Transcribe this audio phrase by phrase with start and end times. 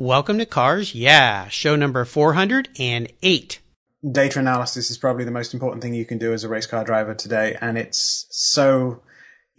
[0.00, 3.60] Welcome to Cars Yeah, show number 408.
[4.10, 6.84] Data analysis is probably the most important thing you can do as a race car
[6.84, 9.02] driver today, and it's so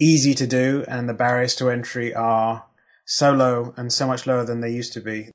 [0.00, 2.64] easy to do, and the barriers to entry are
[3.04, 5.30] so low and so much lower than they used to be.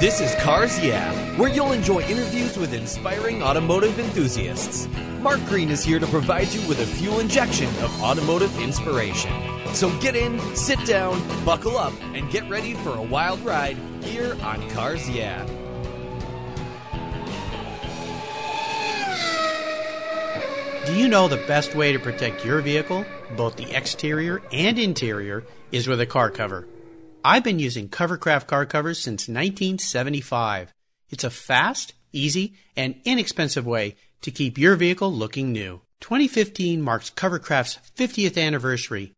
[0.00, 4.88] This is Cars Yeah, where you'll enjoy interviews with inspiring automotive enthusiasts.
[5.20, 9.57] Mark Green is here to provide you with a fuel injection of automotive inspiration.
[9.74, 14.36] So get in, sit down, buckle up, and get ready for a wild ride here
[14.42, 15.46] on Cars Yeah.
[20.88, 23.04] Do you know the best way to protect your vehicle,
[23.36, 26.66] both the exterior and interior, is with a car cover?
[27.22, 30.72] I've been using Covercraft car covers since 1975.
[31.10, 35.82] It's a fast, easy, and inexpensive way to keep your vehicle looking new.
[36.00, 39.12] 2015 marks Covercraft's 50th anniversary.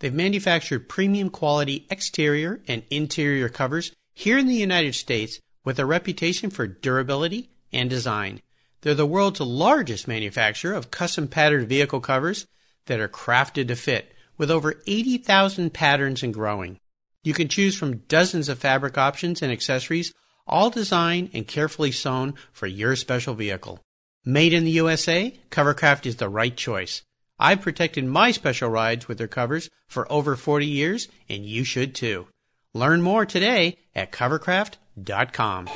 [0.00, 5.86] They've manufactured premium quality exterior and interior covers here in the United States with a
[5.86, 8.40] reputation for durability and design.
[8.80, 12.46] They're the world's largest manufacturer of custom patterned vehicle covers
[12.86, 16.80] that are crafted to fit with over 80,000 patterns and growing.
[17.22, 20.14] You can choose from dozens of fabric options and accessories,
[20.46, 23.80] all designed and carefully sewn for your special vehicle.
[24.24, 27.02] Made in the USA, Covercraft is the right choice.
[27.40, 31.94] I've protected my special rides with their covers for over 40 years, and you should
[31.94, 32.26] too.
[32.74, 35.68] Learn more today at covercraft.com.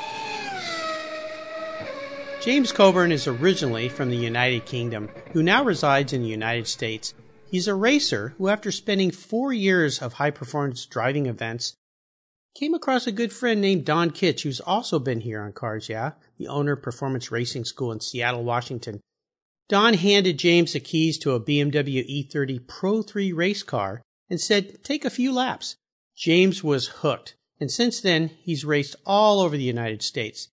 [2.42, 7.14] James Coburn is originally from the United Kingdom, who now resides in the United States.
[7.50, 11.74] He's a racer who, after spending four years of high performance driving events,
[12.54, 16.12] came across a good friend named Don Kitch, who's also been here on Cars Yeah,
[16.36, 19.00] the owner of Performance Racing School in Seattle, Washington.
[19.68, 24.84] Don handed James the keys to a BMW E30 Pro 3 race car and said,
[24.84, 25.76] Take a few laps.
[26.16, 30.48] James was hooked, and since then, he's raced all over the United States.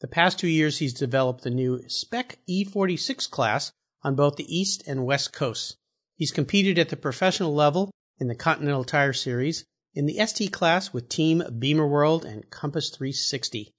[0.00, 4.82] The past two years, he's developed the new Spec E46 class on both the East
[4.86, 5.76] and West Coasts.
[6.16, 9.64] He's competed at the professional level in the Continental Tire Series,
[9.94, 13.72] in the ST class with Team BimmerWorld and Compass 360.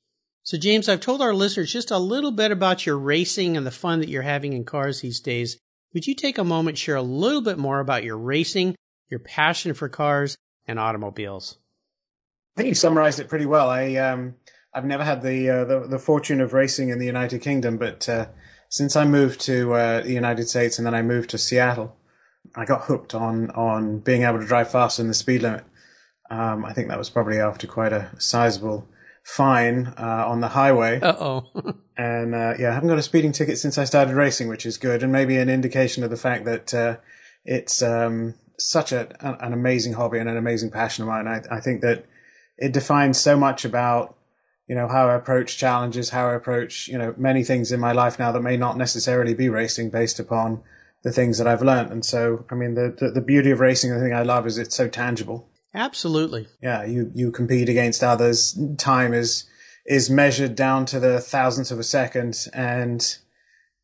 [0.46, 3.72] So, James, I've told our listeners just a little bit about your racing and the
[3.72, 5.58] fun that you're having in cars these days.
[5.94, 8.76] Would you take a moment share a little bit more about your racing,
[9.10, 10.36] your passion for cars,
[10.68, 11.58] and automobiles?
[12.56, 13.70] I think you summarized it pretty well.
[13.70, 14.36] I um,
[14.74, 18.10] I've never had the, uh, the, the fortune of racing in the United Kingdom, but
[18.10, 18.28] uh,
[18.70, 21.96] since I moved to uh, the United States and then I moved to Seattle,
[22.56, 25.64] I got hooked on on being able to drive faster than the speed limit.
[26.30, 28.90] Um, I think that was probably after quite a sizable
[29.24, 31.00] fine uh, on the highway.
[31.02, 31.46] Uh oh.
[31.98, 34.78] and uh, yeah, I haven't got a speeding ticket since I started racing, which is
[34.78, 36.98] good, and maybe an indication of the fact that uh,
[37.46, 39.08] it's um, such a,
[39.44, 41.28] an amazing hobby and an amazing passion of mine.
[41.28, 42.06] I, I think that
[42.58, 44.16] it defines so much about
[44.68, 47.92] you know how I approach challenges, how I approach you know many things in my
[47.92, 50.62] life now that may not necessarily be racing, based upon
[51.04, 51.92] the things that I've learned.
[51.92, 54.58] And so, I mean, the, the, the beauty of racing, the thing I love is
[54.58, 55.50] it's so tangible.
[55.74, 56.48] Absolutely.
[56.62, 58.58] Yeah, you, you compete against others.
[58.78, 59.46] Time is,
[59.86, 63.18] is measured down to the thousandth of a second and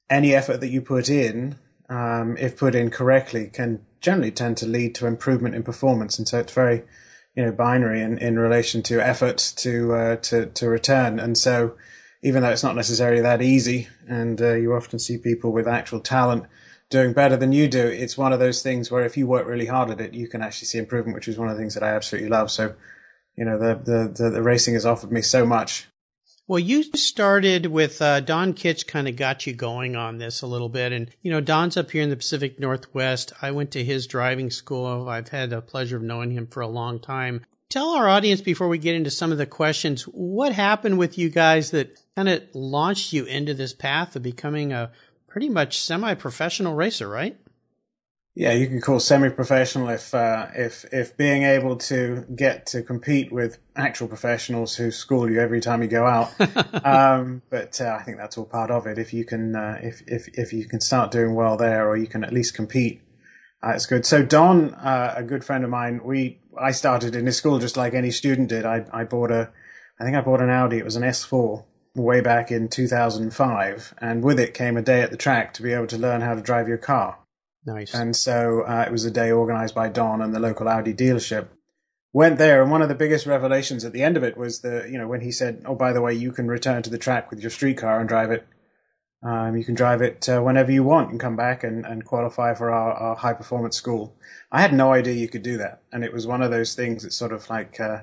[0.10, 1.56] any effort that you put in,
[1.90, 6.18] um, if put in correctly, can generally tend to lead to improvement in performance.
[6.18, 6.84] And so it's very,
[7.36, 11.20] you know, binary in, in relation to effort to, uh, to, to return.
[11.20, 11.76] And so
[12.22, 16.00] even though it's not necessarily that easy and, uh, you often see people with actual
[16.00, 16.46] talent
[16.90, 19.68] doing better than you do, it's one of those things where if you work really
[19.68, 21.84] hard at it, you can actually see improvement, which is one of the things that
[21.84, 22.52] I absolutely love.
[22.52, 22.76] So,
[23.36, 25.88] you know, the the the, the racing has offered me so much.
[26.48, 30.48] Well, you started with uh, Don Kitch, kind of got you going on this a
[30.48, 33.34] little bit, and you know, Don's up here in the Pacific Northwest.
[33.40, 35.08] I went to his driving school.
[35.08, 37.46] I've had the pleasure of knowing him for a long time.
[37.70, 41.30] Tell our audience before we get into some of the questions, what happened with you
[41.30, 44.92] guys that kind of launched you into this path of becoming a
[45.30, 47.38] pretty much semi-professional racer, right?
[48.36, 53.34] Yeah, you could call semi-professional if uh, if if being able to get to compete
[53.34, 56.32] with actual professionals who school you every time you go out.
[56.86, 58.98] um, but uh, I think that's all part of it.
[58.98, 62.08] If you can uh, if if if you can start doing well there, or you
[62.08, 63.02] can at least compete,
[63.62, 64.06] uh, it's good.
[64.06, 67.76] So Don, uh, a good friend of mine, we I started in his school just
[67.76, 68.64] like any student did.
[68.64, 69.50] I I bought a
[70.00, 70.78] I think I bought an Audi.
[70.78, 71.66] It was an S4
[71.96, 75.74] way back in 2005, and with it came a day at the track to be
[75.74, 77.18] able to learn how to drive your car.
[77.66, 77.94] Nice.
[77.94, 81.48] And so uh, it was a day organized by Don and the local Audi dealership.
[82.12, 84.88] Went there, and one of the biggest revelations at the end of it was the,
[84.90, 87.30] you know, when he said, "Oh, by the way, you can return to the track
[87.30, 88.48] with your street car and drive it.
[89.22, 92.56] Um, you can drive it uh, whenever you want and come back and, and qualify
[92.56, 94.16] for our, our high performance school."
[94.52, 97.04] I had no idea you could do that, and it was one of those things
[97.04, 98.02] that sort of like uh,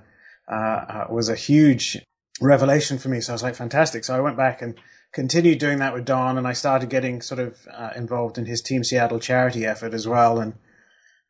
[0.49, 1.99] uh, uh, was a huge
[2.41, 3.21] revelation for me.
[3.21, 4.05] So I was like, fantastic.
[4.05, 4.79] So I went back and
[5.13, 8.61] continued doing that with Don, and I started getting sort of uh, involved in his
[8.61, 10.55] Team Seattle charity effort as well, and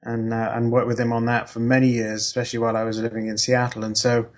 [0.03, 2.99] and uh, and worked with him on that for many years, especially while I was
[2.99, 3.85] living in Seattle.
[3.85, 4.29] And so,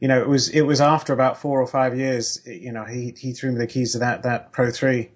[0.00, 3.14] you know, it was it was after about four or five years, you know, he
[3.16, 5.10] he threw me the keys to that that Pro Three,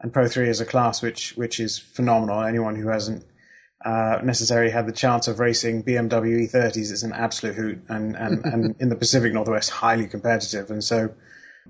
[0.00, 2.42] and Pro Three is a class which which is phenomenal.
[2.42, 3.24] Anyone who hasn't
[3.84, 8.44] uh, necessarily had the chance of racing BMW E30s, it's an absolute hoot, and and
[8.52, 10.70] and in the Pacific Northwest, highly competitive.
[10.70, 11.14] And so,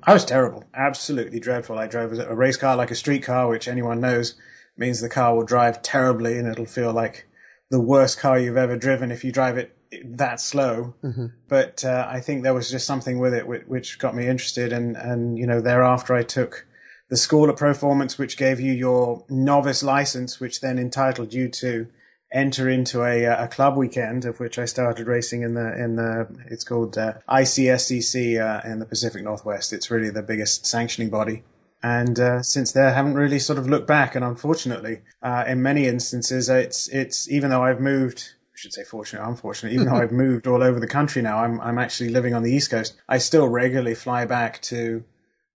[0.03, 1.79] I was terrible, absolutely dreadful.
[1.79, 4.35] I drove a race car like a street car, which anyone knows
[4.77, 7.29] means the car will drive terribly, and it'll feel like
[7.71, 10.95] the worst car you've ever driven if you drive it that slow.
[11.05, 11.27] Mm-hmm.
[11.49, 14.73] But uh, I think there was just something with it which, which, got me interested,
[14.73, 16.67] and and you know thereafter I took
[17.09, 21.87] the school of performance, which gave you your novice license, which then entitled you to
[22.33, 26.29] enter into a, a club weekend, of which I started racing in the in the
[26.47, 29.73] it's called uh, ICSCC uh, in the Pacific Northwest.
[29.73, 31.43] It's really the biggest sanctioning body.
[31.83, 34.15] And uh, since there, I haven't really sort of looked back.
[34.15, 38.85] And unfortunately, uh, in many instances, it's it's even though I've moved I should say
[38.85, 39.73] fortunate, unfortunate.
[39.73, 42.53] Even though I've moved all over the country now, I'm I'm actually living on the
[42.53, 42.95] East Coast.
[43.09, 45.05] I still regularly fly back to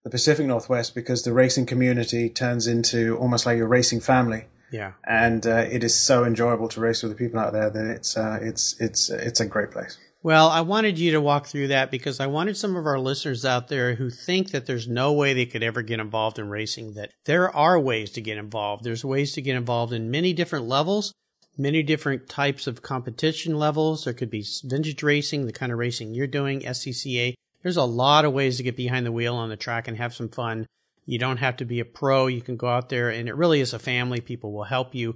[0.03, 4.45] the Pacific Northwest because the racing community turns into almost like a racing family.
[4.75, 7.85] Yeah, and uh, it is so enjoyable to race with the people out there that
[7.85, 9.97] it's uh, it's it's it's a great place.
[10.21, 13.45] Well, I wanted you to walk through that because I wanted some of our listeners
[13.45, 16.95] out there who think that there's no way they could ever get involved in racing,
[16.95, 18.83] that there are ways to get involved.
[18.83, 21.13] There's ways to get involved in many different levels,
[21.57, 24.03] many different types of competition levels.
[24.03, 27.35] There could be vintage racing, the kind of racing you're doing, SCCA.
[27.63, 30.13] There's a lot of ways to get behind the wheel on the track and have
[30.13, 30.65] some fun.
[31.05, 32.27] You don't have to be a pro.
[32.27, 34.21] You can go out there and it really is a family.
[34.21, 35.15] People will help you.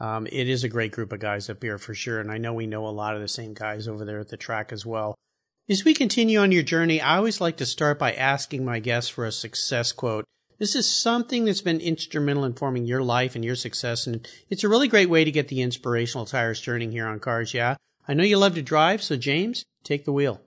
[0.00, 2.20] Um, it is a great group of guys up here for sure.
[2.20, 4.36] And I know we know a lot of the same guys over there at the
[4.36, 5.14] track as well.
[5.68, 9.10] As we continue on your journey, I always like to start by asking my guests
[9.10, 10.24] for a success quote.
[10.58, 14.06] This is something that's been instrumental in forming your life and your success.
[14.06, 17.54] And it's a really great way to get the inspirational tires turning here on Cars
[17.54, 17.76] Yeah.
[18.08, 19.02] I know you love to drive.
[19.02, 20.40] So James, take the wheel.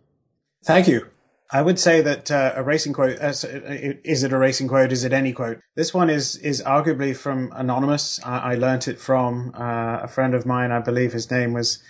[0.63, 1.07] Thank you.
[1.53, 4.92] I would say that uh, a racing quote uh, is it a racing quote?
[4.92, 5.59] Is it any quote?
[5.75, 8.19] This one is is arguably from anonymous.
[8.24, 10.71] I, I learnt it from uh, a friend of mine.
[10.71, 11.83] I believe his name was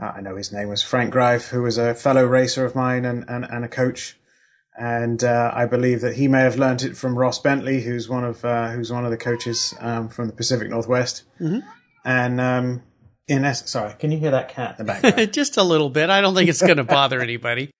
[0.00, 3.04] uh, I know his name was Frank Greif, who was a fellow racer of mine
[3.04, 4.18] and and, and a coach.
[4.76, 8.24] And uh, I believe that he may have learnt it from Ross Bentley, who's one
[8.24, 11.22] of uh, who's one of the coaches um, from the Pacific Northwest.
[11.40, 11.60] Mm-hmm.
[12.04, 12.82] And um,
[13.28, 15.32] in essence, sorry, can you hear that cat in the background?
[15.32, 16.10] Just a little bit.
[16.10, 17.70] I don't think it's going to bother anybody.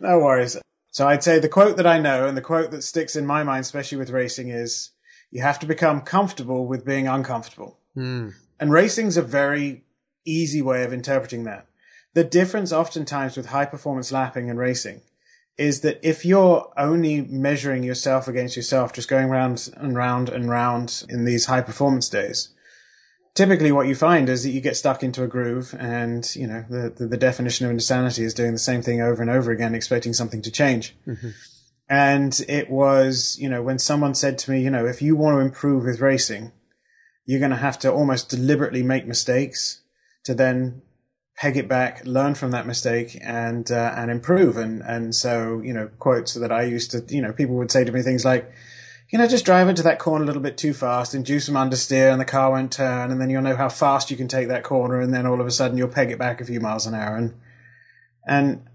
[0.00, 0.56] No worries.
[0.90, 3.42] So I'd say the quote that I know and the quote that sticks in my
[3.42, 4.90] mind, especially with racing, is
[5.30, 7.78] you have to become comfortable with being uncomfortable.
[7.96, 8.34] Mm.
[8.60, 9.84] And racing's a very
[10.24, 11.66] easy way of interpreting that.
[12.14, 15.02] The difference oftentimes with high performance lapping and racing
[15.56, 20.48] is that if you're only measuring yourself against yourself, just going round and round and
[20.48, 22.50] round in these high performance days,
[23.34, 26.64] typically what you find is that you get stuck into a groove and you know
[26.70, 29.74] the, the, the definition of insanity is doing the same thing over and over again
[29.74, 31.30] expecting something to change mm-hmm.
[31.88, 35.34] and it was you know when someone said to me you know if you want
[35.34, 36.52] to improve with racing
[37.26, 39.82] you're going to have to almost deliberately make mistakes
[40.22, 40.80] to then
[41.36, 45.72] peg it back learn from that mistake and uh, and improve and and so you
[45.72, 48.52] know quotes that i used to you know people would say to me things like
[49.14, 52.10] you know, just drive into that corner a little bit too fast, induce some understeer,
[52.10, 54.64] and the car won't turn, and then you'll know how fast you can take that
[54.64, 56.96] corner, and then all of a sudden you'll peg it back a few miles an
[56.96, 57.14] hour.
[57.14, 57.34] And,
[58.26, 58.66] and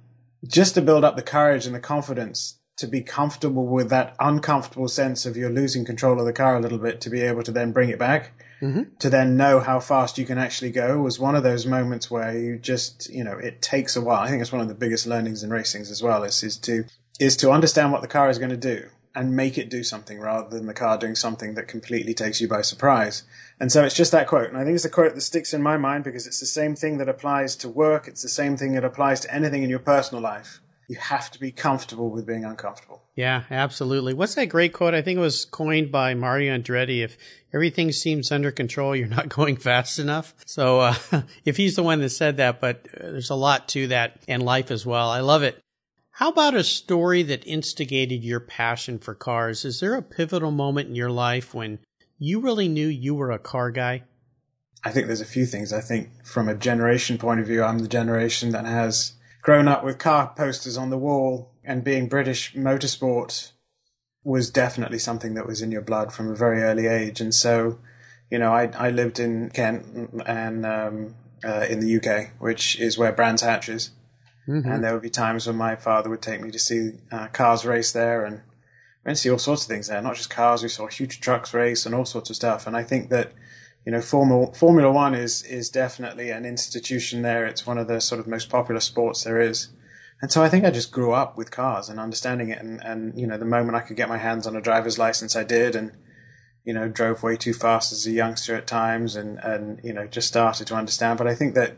[0.48, 4.88] just to build up the courage and the confidence to be comfortable with that uncomfortable
[4.88, 7.51] sense of you're losing control of the car a little bit to be able to
[7.51, 8.31] then bring it back,
[8.62, 8.84] mm-hmm.
[9.00, 12.38] to then know how fast you can actually go was one of those moments where
[12.38, 14.22] you just, you know, it takes a while.
[14.22, 16.86] I think it's one of the biggest learnings in racings as well is, is to,
[17.19, 18.88] is to understand what the car is going to do
[19.20, 22.48] and make it do something rather than the car doing something that completely takes you
[22.48, 23.24] by surprise.
[23.60, 24.48] And so it's just that quote.
[24.48, 26.74] And I think it's a quote that sticks in my mind because it's the same
[26.74, 28.08] thing that applies to work.
[28.08, 30.62] It's the same thing that applies to anything in your personal life.
[30.88, 33.04] You have to be comfortable with being uncomfortable.
[33.14, 34.14] Yeah, absolutely.
[34.14, 34.94] What's that great quote?
[34.94, 37.04] I think it was coined by Mario Andretti.
[37.04, 37.18] If
[37.54, 40.34] everything seems under control, you're not going fast enough.
[40.46, 40.96] So, uh,
[41.44, 44.40] if he's the one that said that, but uh, there's a lot to that in
[44.40, 45.10] life as well.
[45.10, 45.62] I love it.
[46.20, 49.64] How about a story that instigated your passion for cars?
[49.64, 51.80] Is there a pivotal moment in your life when
[52.18, 54.04] you really knew you were a car guy?
[54.84, 55.72] I think there's a few things.
[55.72, 59.86] I think from a generation point of view, I'm the generation that has grown up
[59.86, 63.54] with car posters on the wall and being British motorsport
[64.22, 67.22] was definitely something that was in your blood from a very early age.
[67.22, 67.80] And so,
[68.30, 72.98] you know, I, I lived in Kent and um, uh, in the UK, which is
[72.98, 73.92] where Brands Hatch is.
[74.50, 74.72] Mm-hmm.
[74.72, 77.65] And there would be times when my father would take me to see uh, cars
[77.65, 78.41] race there, and
[79.06, 80.01] went see all sorts of things there.
[80.01, 82.65] Not just cars, we saw huge trucks race and all sorts of stuff.
[82.65, 83.34] And I think that
[83.86, 87.46] you know, Formula Formula One is is definitely an institution there.
[87.46, 89.70] It's one of the sort of most popular sports there is.
[90.22, 92.60] And so I think I just grew up with cars and understanding it.
[92.60, 95.36] And, and, you know, the moment I could get my hands on a driver's license,
[95.36, 95.75] I did.
[95.75, 95.94] And,
[96.65, 100.08] you know, drove way too fast as a youngster at times and, and, you know,
[100.08, 101.18] just started to understand.
[101.18, 101.77] But I think that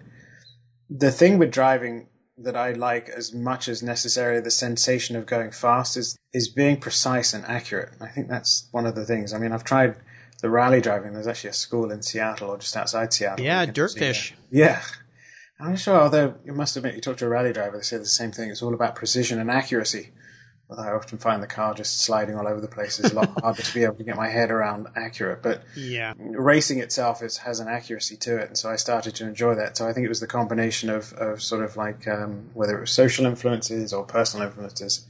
[0.89, 2.07] the thing with driving
[2.37, 6.77] that I like as much as necessarily the sensation of going fast is, is being
[6.77, 7.93] precise and accurate.
[7.99, 9.33] I think that's one of the things.
[9.33, 9.97] I mean, I've tried
[10.41, 11.13] the rally driving.
[11.13, 13.45] There's actually a school in Seattle or just outside Seattle.
[13.45, 14.33] Yeah, uh, Dirtfish.
[14.49, 14.81] Yeah.
[15.59, 18.05] I'm sure, although you must admit, you talk to a rally driver, they say the
[18.05, 18.49] same thing.
[18.49, 20.09] It's all about precision and accuracy.
[20.71, 23.29] Although I often find the car just sliding all over the place is a lot
[23.41, 25.43] harder to be able to get my head around accurate.
[25.43, 29.27] But yeah, racing itself is, has an accuracy to it, and so I started to
[29.27, 29.75] enjoy that.
[29.75, 32.81] So I think it was the combination of, of sort of like um, whether it
[32.81, 35.05] was social influences or personal influences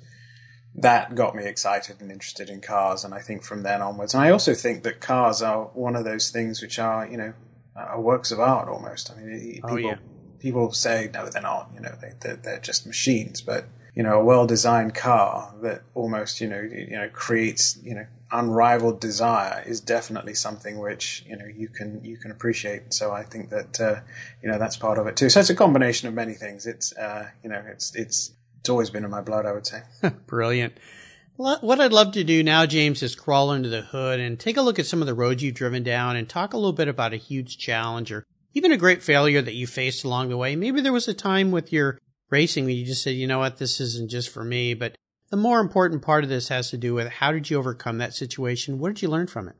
[0.74, 3.04] that got me excited and interested in cars.
[3.04, 6.06] And I think from then onwards, and I also think that cars are one of
[6.06, 7.34] those things which are you know
[7.76, 9.12] are works of art almost.
[9.12, 9.98] I mean, people, oh, yeah
[10.42, 11.70] people say no, they're not.
[11.74, 13.42] You know, they, they're, they're just machines.
[13.42, 13.66] But
[13.96, 19.02] you know, a well-designed car that almost you know you know creates you know unrivaled
[19.02, 22.94] desire is definitely something which you know you can you can appreciate.
[22.94, 24.00] So I think that uh,
[24.42, 25.30] you know that's part of it too.
[25.30, 26.66] So it's a combination of many things.
[26.66, 29.46] It's uh, you know it's it's it's always been in my blood.
[29.46, 29.82] I would say.
[30.28, 30.74] Brilliant.
[31.38, 34.62] What I'd love to do now, James, is crawl under the hood and take a
[34.62, 37.14] look at some of the roads you've driven down and talk a little bit about
[37.14, 40.56] a huge challenge or even a great failure that you faced along the way.
[40.56, 41.98] Maybe there was a time with your
[42.32, 44.74] racing when you just said, you know what, this isn't just for me.
[44.74, 44.96] But
[45.30, 48.14] the more important part of this has to do with how did you overcome that
[48.14, 48.80] situation?
[48.80, 49.56] What did you learn from it?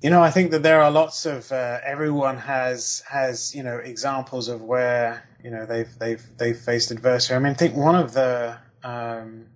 [0.00, 3.78] You know, I think that there are lots of uh, everyone has has you know
[3.78, 7.34] examples of where you know they've they've they've faced adversity.
[7.34, 9.46] I mean, I think one of the um,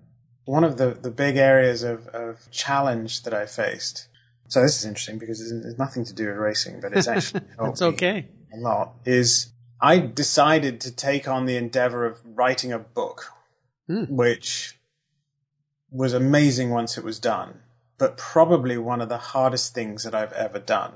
[0.44, 4.08] one of the, the big areas of, of challenge that I faced.
[4.48, 7.80] So this is interesting because it's nothing to do with racing, but it's actually it's
[7.80, 13.32] okay a lot is I decided to take on the endeavor of writing a book,
[13.90, 14.08] mm.
[14.08, 14.78] which
[15.90, 17.60] was amazing once it was done,
[17.98, 20.92] but probably one of the hardest things that I've ever done.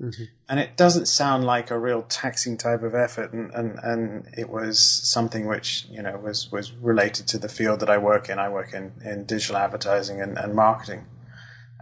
[0.00, 0.24] Mm-hmm.
[0.48, 4.48] And it doesn't sound like a real taxing type of effort, and, and, and it
[4.48, 8.38] was something which you know was was related to the field that I work in.
[8.38, 11.04] I work in, in digital advertising and, and marketing.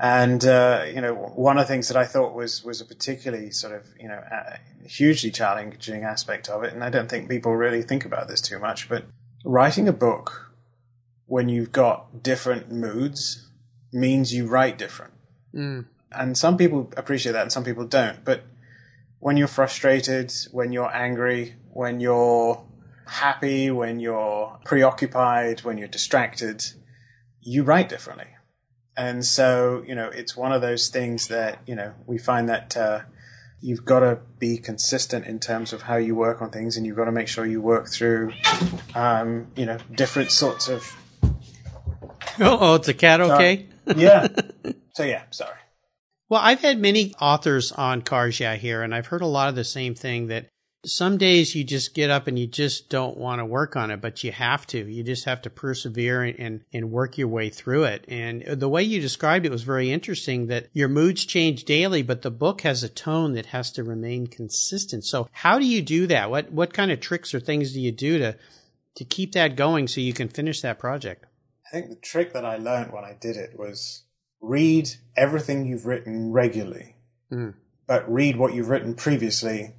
[0.01, 3.51] And uh, you know, one of the things that I thought was was a particularly
[3.51, 4.23] sort of you know
[4.85, 8.61] hugely challenging aspect of it, and I don't think people really think about this too
[8.61, 8.89] much.
[8.89, 9.05] But
[9.45, 10.53] writing a book
[11.27, 13.49] when you've got different moods
[13.93, 15.15] means you write different,
[15.53, 15.85] mm.
[16.13, 18.25] and some people appreciate that, and some people don't.
[18.25, 18.45] But
[19.19, 22.63] when you're frustrated, when you're angry, when you're
[23.05, 26.65] happy, when you're preoccupied, when you're distracted,
[27.41, 28.29] you write differently
[28.99, 32.77] and so, you know, it's one of those things that, you know, we find that
[32.77, 33.03] uh,
[33.61, 36.97] you've got to be consistent in terms of how you work on things and you've
[36.97, 38.33] got to make sure you work through,
[38.97, 40.85] um, you know, different sorts of.
[42.41, 43.69] Oh, it's a cat, okay?
[43.97, 44.27] yeah.
[44.95, 45.55] So, yeah, sorry.
[46.29, 49.55] Well, I've had many authors on Cars Yeah here, and I've heard a lot of
[49.55, 50.49] the same thing that
[50.85, 54.01] some days you just get up and you just don't want to work on it,
[54.01, 54.79] but you have to.
[54.79, 58.05] You just have to persevere and, and work your way through it.
[58.07, 62.23] And the way you described it was very interesting that your moods change daily, but
[62.23, 65.05] the book has a tone that has to remain consistent.
[65.05, 66.31] So how do you do that?
[66.31, 68.37] What, what kind of tricks or things do you do to,
[68.97, 71.25] to keep that going so you can finish that project?
[71.67, 74.05] I think the trick that I learned when I did it was
[74.41, 76.95] read everything you've written regularly,
[77.33, 77.55] mm.
[77.87, 79.75] but read what you've written previously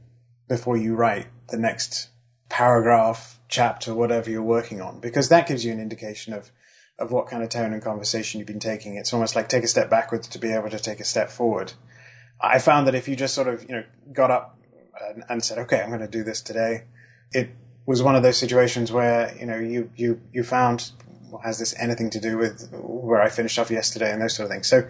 [0.49, 2.09] before you write the next
[2.49, 6.51] paragraph, chapter, whatever you're working on, because that gives you an indication of,
[6.97, 8.95] of what kind of tone and conversation you've been taking.
[8.95, 11.73] It's almost like take a step backwards to be able to take a step forward.
[12.41, 14.59] I found that if you just sort of, you know, got up
[15.13, 16.85] and, and said, okay, I'm going to do this today,
[17.31, 17.51] it
[17.85, 20.91] was one of those situations where, you know, you, you, you found,
[21.29, 24.45] well, has this anything to do with where I finished off yesterday and those sort
[24.45, 24.67] of things.
[24.67, 24.87] So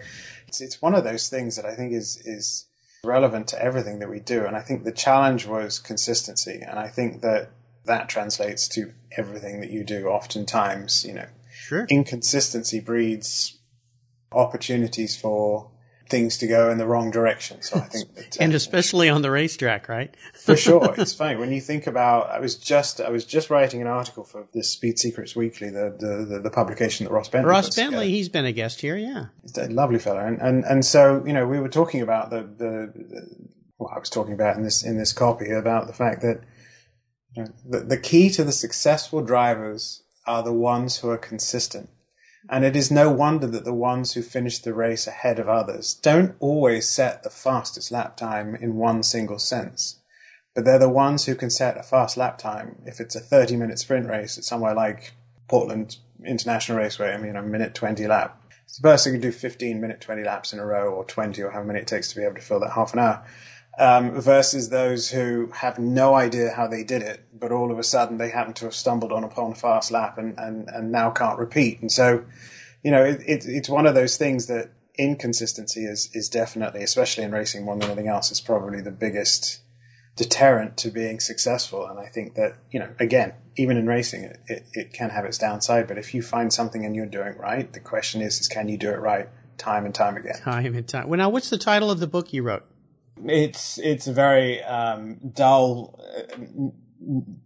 [0.48, 2.66] it's, it's one of those things that I think is, is,
[3.04, 4.44] relevant to everything that we do.
[4.44, 6.62] And I think the challenge was consistency.
[6.66, 7.50] And I think that
[7.84, 10.08] that translates to everything that you do.
[10.08, 11.86] Oftentimes, you know, sure.
[11.88, 13.58] inconsistency breeds
[14.32, 15.69] opportunities for
[16.10, 17.62] things to go in the wrong direction.
[17.62, 20.14] So I think that, uh, and especially on the racetrack, right?
[20.34, 22.30] for sure, it's funny when you think about.
[22.30, 25.96] I was just I was just writing an article for the Speed Secrets Weekly, the
[25.98, 27.50] the, the, the publication that Ross Bentley.
[27.50, 28.10] Ross Bentley, together.
[28.10, 29.26] he's been a guest here, yeah.
[29.42, 32.42] He's a lovely fellow, and and and so you know we were talking about the
[32.42, 36.20] the, the what I was talking about in this in this copy about the fact
[36.22, 36.42] that
[37.36, 41.88] You know, the, the key to the successful drivers are the ones who are consistent.
[42.48, 45.94] And it is no wonder that the ones who finish the race ahead of others
[45.94, 49.98] don't always set the fastest lap time in one single sense.
[50.54, 53.56] But they're the ones who can set a fast lap time if it's a 30
[53.56, 55.12] minute sprint race at somewhere like
[55.48, 58.40] Portland International Raceway, I mean, a minute 20 lap.
[58.64, 61.42] It's the person who can do 15 minute 20 laps in a row or 20
[61.42, 63.24] or however many it takes to be able to fill that half an hour.
[63.80, 67.82] Um, versus those who have no idea how they did it, but all of a
[67.82, 71.08] sudden they happen to have stumbled on upon a fast lap and, and, and now
[71.08, 71.80] can't repeat.
[71.80, 72.26] And so,
[72.82, 77.24] you know, it, it, it's one of those things that inconsistency is, is definitely, especially
[77.24, 79.62] in racing more than anything else, is probably the biggest
[80.16, 81.86] deterrent to being successful.
[81.86, 85.24] And I think that, you know, again, even in racing, it, it, it, can have
[85.24, 85.88] its downside.
[85.88, 88.76] But if you find something and you're doing right, the question is, is can you
[88.76, 90.36] do it right time and time again?
[90.36, 91.08] Time and time.
[91.08, 92.64] Well, now, what's the title of the book you wrote?
[93.26, 96.70] It's it's a very um, dull uh,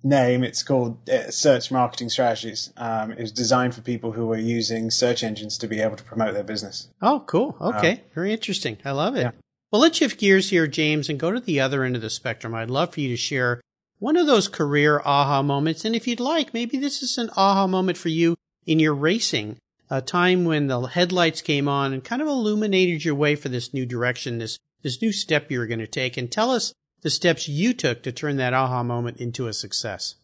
[0.02, 0.44] name.
[0.44, 2.72] It's called uh, Search Marketing Strategies.
[2.76, 6.04] Um, it was designed for people who are using search engines to be able to
[6.04, 6.88] promote their business.
[7.00, 7.56] Oh, cool.
[7.60, 8.78] Okay, um, very interesting.
[8.84, 9.22] I love it.
[9.22, 9.30] Yeah.
[9.70, 12.54] Well, let's shift gears here, James, and go to the other end of the spectrum.
[12.54, 13.60] I'd love for you to share
[13.98, 15.84] one of those career aha moments.
[15.84, 19.56] And if you'd like, maybe this is an aha moment for you in your racing,
[19.90, 23.74] a time when the headlights came on and kind of illuminated your way for this
[23.74, 26.16] new direction, this, this new step you were going to take.
[26.16, 26.72] And tell us
[27.02, 30.14] the steps you took to turn that aha moment into a success.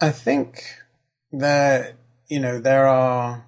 [0.00, 0.64] I think
[1.32, 1.96] that,
[2.28, 3.44] you know, there are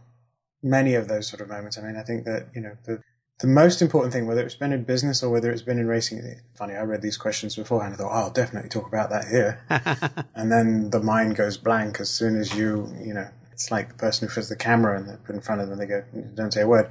[0.62, 1.78] many of those sort of moments.
[1.78, 3.00] I mean, I think that, you know, the,
[3.40, 6.23] the most important thing, whether it's been in business or whether it's been in racing,
[6.54, 7.95] funny, I read these questions beforehand.
[7.95, 9.64] I thought, oh, I'll definitely talk about that here.
[10.35, 13.95] and then the mind goes blank as soon as you, you know, it's like the
[13.95, 16.04] person who puts the camera in, in front of them, they go,
[16.35, 16.90] don't say a word.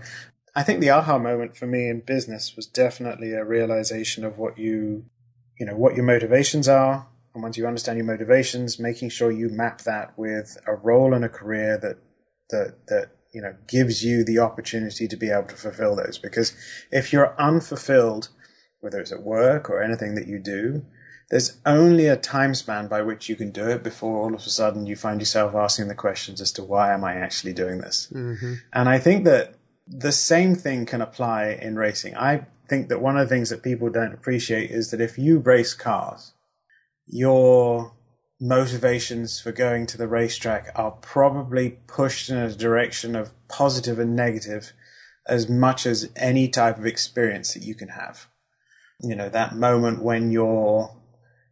[0.59, 4.57] I think the aha moment for me in business was definitely a realization of what
[4.57, 5.05] you,
[5.57, 7.07] you know, what your motivations are.
[7.33, 11.23] And once you understand your motivations, making sure you map that with a role and
[11.23, 11.99] a career that,
[12.49, 16.17] that, that you know, gives you the opportunity to be able to fulfill those.
[16.17, 16.53] Because
[16.91, 18.27] if you're unfulfilled,
[18.81, 20.85] whether it's at work or anything that you do,
[21.29, 24.49] there's only a time span by which you can do it before all of a
[24.49, 28.11] sudden you find yourself asking the questions as to why am I actually doing this?
[28.13, 28.55] Mm-hmm.
[28.73, 29.55] And I think that
[29.89, 32.15] the same thing can apply in racing.
[32.15, 35.39] I think that one of the things that people don't appreciate is that if you
[35.39, 36.33] race cars,
[37.07, 37.91] you're
[38.39, 44.15] motivations for going to the racetrack are probably pushed in a direction of positive and
[44.15, 44.71] negative
[45.27, 48.27] as much as any type of experience that you can have.
[49.01, 50.95] You know, that moment when you're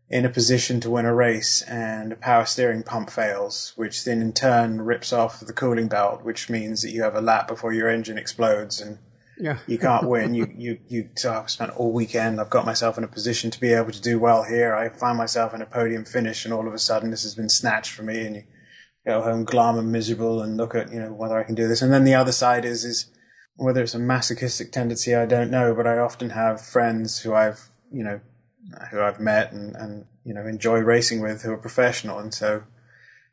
[0.10, 4.22] in a position to win a race and a power steering pump fails, which then
[4.22, 7.74] in turn rips off the cooling belt, which means that you have a lap before
[7.74, 9.00] your engine explodes and
[9.38, 9.58] yeah.
[9.68, 10.34] you can't win.
[10.34, 12.40] You, you, you, so I've spent all weekend.
[12.40, 14.74] I've got myself in a position to be able to do well here.
[14.74, 17.50] I find myself in a podium finish and all of a sudden this has been
[17.50, 18.44] snatched from me and you
[19.06, 21.82] go home glum and miserable and look at, you know, whether I can do this.
[21.82, 23.12] And then the other side is, is
[23.58, 27.70] whether it's a masochistic tendency, I don't know, but I often have friends who I've,
[27.92, 28.22] you know,
[28.92, 32.20] who I've met and, and, you know, enjoy racing with who are professional.
[32.20, 32.64] And so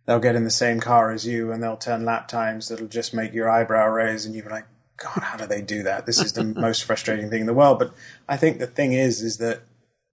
[0.06, 3.14] they'll get in the same car as you and they'll turn lap times that'll just
[3.14, 4.66] make your eyebrow raise and you're like,
[4.96, 6.06] God, how do they do that?
[6.06, 7.78] This is the most frustrating thing in the world.
[7.78, 7.94] But
[8.28, 9.62] I think the thing is, is that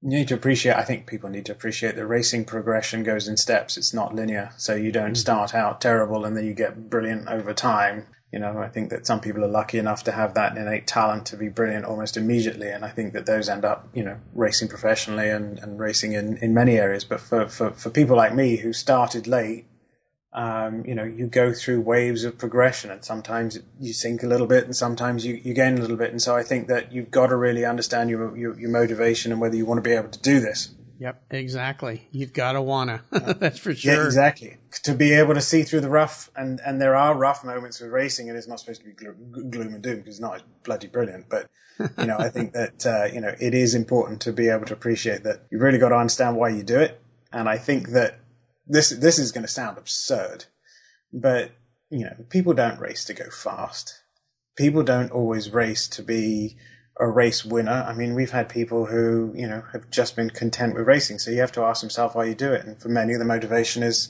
[0.01, 3.37] you need to appreciate, I think people need to appreciate the racing progression goes in
[3.37, 3.77] steps.
[3.77, 4.51] It's not linear.
[4.57, 5.17] So you don't mm.
[5.17, 8.07] start out terrible and then you get brilliant over time.
[8.31, 11.25] You know, I think that some people are lucky enough to have that innate talent
[11.27, 12.69] to be brilliant almost immediately.
[12.69, 16.37] And I think that those end up, you know, racing professionally and, and racing in,
[16.37, 17.03] in many areas.
[17.03, 19.65] But for, for, for people like me who started late,
[20.33, 24.47] um, you know, you go through waves of progression and sometimes you sink a little
[24.47, 26.11] bit and sometimes you, you gain a little bit.
[26.11, 29.41] And so I think that you've got to really understand your, your, your motivation and
[29.41, 30.73] whether you want to be able to do this.
[31.01, 32.07] Yep, exactly.
[32.11, 33.01] You've got to wanna.
[33.11, 33.91] That's for sure.
[33.91, 34.57] Yeah, exactly.
[34.83, 37.89] To be able to see through the rough, and and there are rough moments with
[37.89, 41.27] racing, and it's not supposed to be gloom and doom because it's not bloody brilliant.
[41.27, 41.49] But
[41.97, 44.73] you know, I think that uh, you know it is important to be able to
[44.73, 47.01] appreciate that you really got to understand why you do it.
[47.33, 48.19] And I think that
[48.67, 50.45] this this is going to sound absurd,
[51.11, 51.49] but
[51.89, 54.03] you know, people don't race to go fast.
[54.55, 56.57] People don't always race to be
[56.99, 57.85] a race winner.
[57.87, 61.19] I mean, we've had people who, you know, have just been content with racing.
[61.19, 62.65] So you have to ask yourself why you do it.
[62.65, 64.09] And for many, the motivation is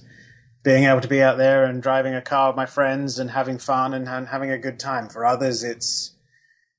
[0.63, 3.57] being able to be out there and driving a car with my friends and having
[3.57, 5.09] fun and, and having a good time.
[5.09, 6.13] For others, it's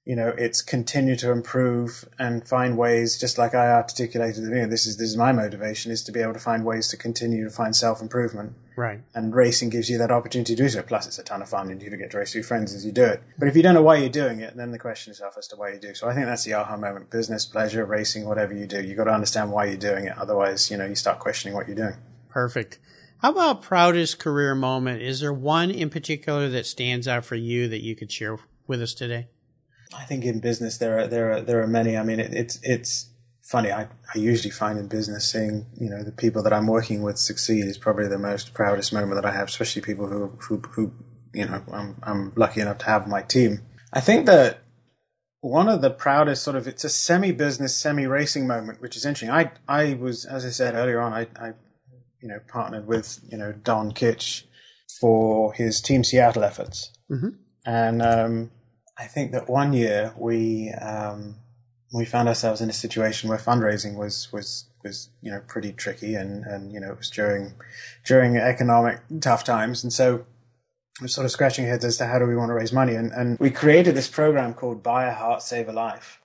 [0.04, 4.66] you know, it's continue to improve and find ways, just like I articulated, you know,
[4.66, 7.44] this is, this is my motivation is to be able to find ways to continue
[7.44, 8.54] to find self improvement.
[8.74, 9.00] Right.
[9.14, 10.82] And racing gives you that opportunity to do so.
[10.82, 12.84] Plus it's a ton of fun and you get to race with your friends as
[12.84, 13.22] you do it.
[13.38, 15.46] But if you don't know why you're doing it, then the question is off as
[15.48, 15.94] to why you do.
[15.94, 17.10] So I think that's the aha moment.
[17.10, 20.18] Business, pleasure, racing, whatever you do, you've got to understand why you're doing it.
[20.18, 21.94] Otherwise, you know, you start questioning what you're doing.
[22.28, 22.78] Perfect.
[23.18, 25.00] How about proudest career moment?
[25.00, 28.82] Is there one in particular that stands out for you that you could share with
[28.82, 29.28] us today?
[29.94, 31.96] I think in business there are there are there are many.
[31.96, 33.10] I mean, it, it's it's
[33.42, 33.72] funny.
[33.72, 37.18] I, I usually find in business seeing you know the people that I'm working with
[37.18, 40.92] succeed is probably the most proudest moment that I have, especially people who who, who
[41.34, 43.62] you know I'm I'm lucky enough to have my team.
[43.92, 44.60] I think that
[45.40, 49.04] one of the proudest sort of it's a semi business semi racing moment, which is
[49.04, 49.30] interesting.
[49.30, 51.52] I I was as I said earlier on, I, I
[52.20, 54.46] you know partnered with you know Don Kitch
[55.00, 57.30] for his Team Seattle efforts, mm-hmm.
[57.66, 58.50] and um,
[58.98, 61.36] I think that one year we um,
[61.92, 66.14] we found ourselves in a situation where fundraising was was was you know pretty tricky
[66.14, 67.54] and and you know it was during
[68.04, 69.82] during economic tough times.
[69.82, 70.24] And so
[71.00, 72.94] we're sort of scratching heads as to how do we want to raise money.
[72.94, 76.18] And and we created this program called buy a heart save a life.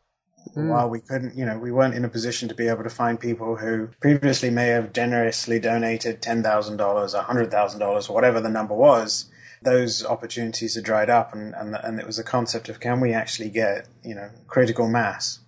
[0.56, 0.70] Mm.
[0.70, 3.20] while we couldn't you know we weren't in a position to be able to find
[3.20, 9.26] people who previously may have generously donated $10,000 a $100,000 whatever the number was
[9.68, 13.12] those opportunities had dried up and, and, and it was a concept of can we
[13.12, 15.40] actually get, you know, critical mass.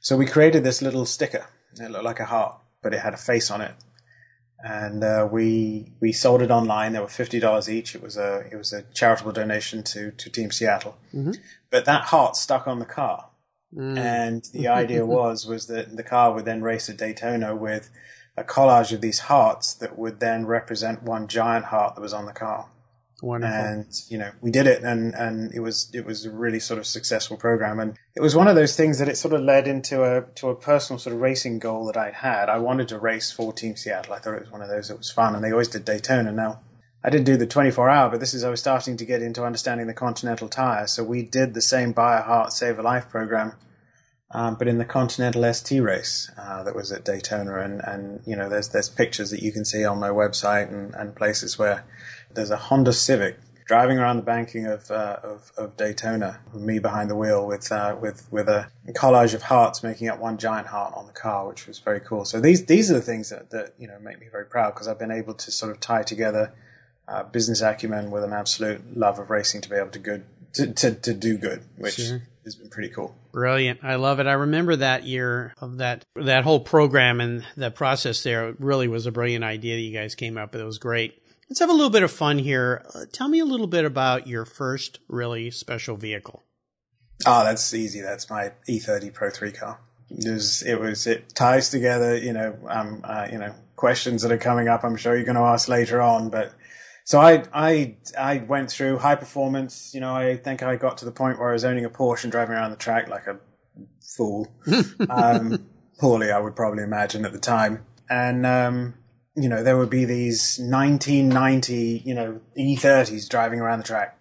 [0.00, 1.44] So we created this little sticker.
[1.78, 3.74] It looked like a heart, but it had a face on it.
[4.64, 6.92] And uh, we we sold it online.
[6.92, 7.94] They were fifty dollars each.
[7.96, 10.96] It was a it was a charitable donation to to Team Seattle.
[11.12, 11.32] Mm-hmm.
[11.68, 13.28] But that heart stuck on the car,
[13.74, 13.98] mm.
[13.98, 17.90] and the idea was was that the car would then race at Daytona with
[18.36, 22.26] a collage of these hearts that would then represent one giant heart that was on
[22.26, 22.68] the car.
[23.22, 23.56] Wonderful.
[23.56, 26.80] And you know, we did it, and and it was it was a really sort
[26.80, 29.68] of successful program, and it was one of those things that it sort of led
[29.68, 32.48] into a to a personal sort of racing goal that I had.
[32.48, 34.12] I wanted to race for Team Seattle.
[34.12, 36.32] I thought it was one of those that was fun, and they always did Daytona.
[36.32, 36.62] Now,
[37.04, 39.44] I didn't do the 24 hour, but this is I was starting to get into
[39.44, 43.08] understanding the Continental Tire, so we did the same Buy a Heart Save a Life
[43.08, 43.52] program.
[44.34, 48.34] Um, but in the Continental ST race uh, that was at Daytona, and, and you
[48.34, 51.84] know, there's there's pictures that you can see on my website and, and places where
[52.34, 57.08] there's a Honda Civic driving around the banking of, uh, of, of Daytona, me behind
[57.08, 60.92] the wheel, with uh, with with a collage of hearts making up one giant heart
[60.96, 62.24] on the car, which was very cool.
[62.24, 64.88] So these these are the things that, that you know make me very proud because
[64.88, 66.52] I've been able to sort of tie together
[67.08, 70.72] uh, business acumen with an absolute love of racing to be able to good to,
[70.72, 72.22] to, to do good, which sure.
[72.44, 73.16] has been pretty cool.
[73.32, 73.80] Brilliant.
[73.82, 74.26] I love it.
[74.26, 78.88] I remember that year of that that whole program and the process there it really
[78.88, 80.60] was a brilliant idea that you guys came up with.
[80.60, 81.21] It was great.
[81.52, 82.82] Let's have a little bit of fun here.
[82.94, 86.44] Uh, tell me a little bit about your first really special vehicle.
[87.26, 88.00] Oh, that's easy.
[88.00, 89.78] That's my E30 Pro 3 car.
[90.08, 94.32] It was, it was, it ties together, you know, um, uh, you know, questions that
[94.32, 94.82] are coming up.
[94.82, 96.54] I'm sure you're going to ask later on, but
[97.04, 99.92] so I, I, I went through high performance.
[99.92, 102.22] You know, I think I got to the point where I was owning a Porsche
[102.22, 103.38] and driving around the track like a
[104.00, 104.50] fool.
[105.10, 105.66] um,
[105.98, 107.84] poorly, I would probably imagine at the time.
[108.08, 108.94] And, um,
[109.34, 114.18] you know, there would be these 1990, you know, E30s driving around the track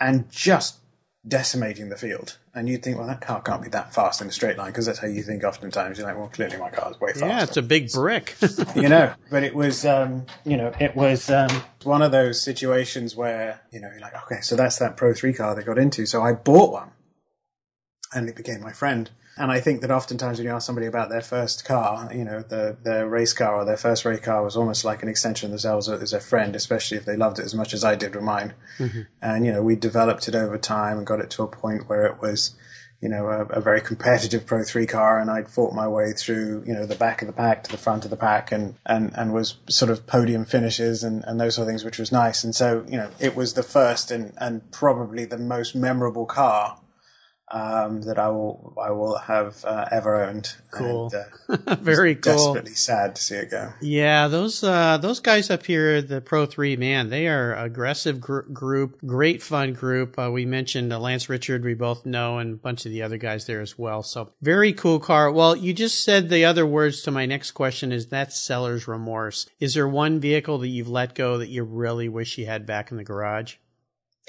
[0.00, 0.78] and just
[1.26, 2.38] decimating the field.
[2.52, 4.86] And you'd think, well, that car can't be that fast in a straight line because
[4.86, 5.98] that's how you think oftentimes.
[5.98, 7.26] You're like, well, clearly my car's way faster.
[7.26, 8.34] Yeah, it's a big brick.
[8.74, 11.50] you know, but it was, um, you know, it was um,
[11.84, 15.32] one of those situations where, you know, you're like, okay, so that's that Pro 3
[15.32, 16.06] car they got into.
[16.06, 16.90] So I bought one
[18.12, 19.10] and it became my friend.
[19.36, 22.42] And I think that oftentimes when you ask somebody about their first car, you know,
[22.42, 25.52] the, their race car or their first race car was almost like an extension of
[25.52, 28.24] themselves as a friend, especially if they loved it as much as I did with
[28.24, 28.52] mine.
[28.78, 29.00] Mm-hmm.
[29.22, 32.04] And, you know, we developed it over time and got it to a point where
[32.04, 32.54] it was,
[33.00, 36.64] you know, a, a, very competitive Pro 3 car, and I'd fought my way through,
[36.66, 39.10] you know, the back of the pack to the front of the pack and, and,
[39.16, 42.44] and was sort of podium finishes and, and those sort of things, which was nice.
[42.44, 46.76] And so, you know, it was the first and, and probably the most memorable car
[47.50, 50.54] um, that I will I will have uh, ever owned.
[50.70, 51.10] Cool,
[51.48, 52.54] and, uh, very cool.
[52.54, 53.72] Desperately sad to see it go.
[53.80, 58.40] Yeah, those uh, those guys up here, the Pro Three, man, they are aggressive gr-
[58.40, 60.16] group, great fun group.
[60.18, 63.16] Uh, we mentioned uh, Lance Richard, we both know, and a bunch of the other
[63.16, 64.02] guys there as well.
[64.02, 65.30] So very cool car.
[65.32, 69.48] Well, you just said the other words to my next question is that's seller's remorse.
[69.58, 72.92] Is there one vehicle that you've let go that you really wish you had back
[72.92, 73.56] in the garage?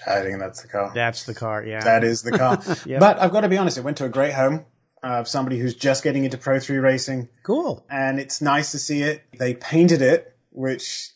[0.06, 0.92] I think that's the car.
[0.94, 1.84] That's the car, yeah.
[1.84, 2.62] That is the car.
[2.86, 3.00] yep.
[3.00, 4.66] But I've got to be honest, it went to a great home
[5.04, 7.30] of somebody who's just getting into Pro 3 racing.
[7.44, 7.86] Cool.
[7.90, 9.24] And it's nice to see it.
[9.38, 11.12] They painted it, which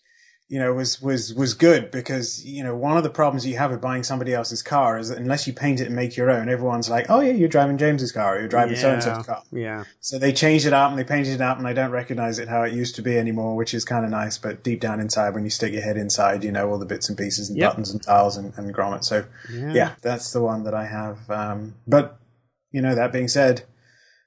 [0.47, 3.71] you know, was, was, was good because, you know, one of the problems you have
[3.71, 6.49] with buying somebody else's car is that unless you paint it and make your own,
[6.49, 9.41] everyone's like, oh yeah, you're driving James's car or you're driving so and so's car.
[9.51, 9.85] Yeah.
[10.01, 12.47] So they changed it up and they painted it up and I don't recognize it
[12.47, 14.37] how it used to be anymore, which is kind of nice.
[14.37, 17.09] But deep down inside, when you stick your head inside, you know, all the bits
[17.09, 17.71] and pieces and yep.
[17.71, 19.05] buttons and tiles and, and grommets.
[19.05, 19.73] So yeah.
[19.73, 19.95] yeah.
[20.03, 21.27] that's the one that I have.
[21.27, 22.19] Um, but,
[22.71, 23.63] you know, that being said,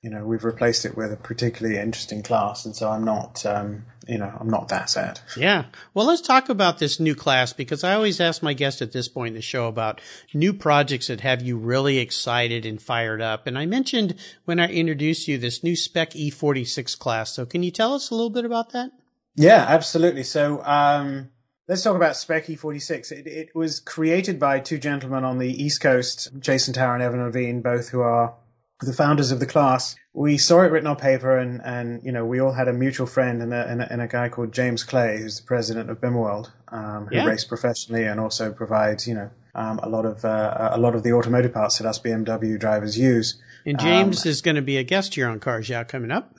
[0.02, 3.84] you know we've replaced it with a particularly interesting class, and so I'm not um,
[4.06, 5.20] you know I'm not that sad.
[5.36, 5.66] Yeah.
[5.92, 9.08] Well, let's talk about this new class because I always ask my guests at this
[9.08, 10.00] point in the show about
[10.32, 13.46] new projects that have you really excited and fired up.
[13.46, 17.32] And I mentioned when I introduced you this new Spec E46 class.
[17.32, 18.90] So can you tell us a little bit about that?
[19.34, 20.24] Yeah, absolutely.
[20.24, 20.64] So.
[20.64, 21.30] Um,
[21.68, 23.12] Let's talk about Spec E46.
[23.12, 27.22] It, it, was created by two gentlemen on the East Coast, Jason Tower and Evan
[27.22, 28.32] Levine, both who are
[28.80, 32.24] the founders of the class, we saw it written on paper, and, and you know
[32.24, 34.84] we all had a mutual friend and a, and a, and a guy called James
[34.84, 37.24] Clay, who's the president of BimmerWorld, um, who yeah.
[37.24, 41.02] races professionally and also provides you know um, a lot of uh, a lot of
[41.02, 43.40] the automotive parts that us BMW drivers use.
[43.66, 46.36] And James um, is going to be a guest here on Cars Yeah coming up.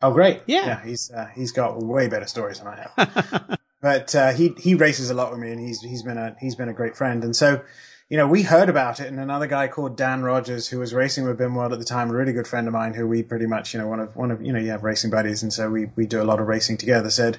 [0.00, 0.42] Oh, great!
[0.46, 3.58] Yeah, yeah he's uh, he's got way better stories than I have.
[3.80, 6.54] but uh, he he races a lot with me, and he's he's been a he's
[6.54, 7.62] been a great friend, and so
[8.08, 11.24] you know, we heard about it, and another guy called Dan Rogers, who was racing
[11.24, 13.74] with BimmerWorld at the time, a really good friend of mine, who we pretty much,
[13.74, 15.90] you know, one of one of you know, you have racing buddies, and so we
[15.94, 17.10] we do a lot of racing together.
[17.10, 17.38] Said,